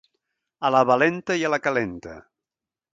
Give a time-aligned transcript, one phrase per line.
[0.69, 2.19] A la valenta i a la calenta.